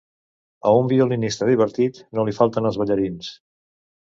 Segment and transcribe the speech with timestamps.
[0.69, 3.31] A un violinista divertit no li falten els ballarins.